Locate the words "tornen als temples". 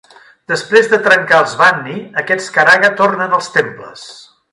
3.03-4.09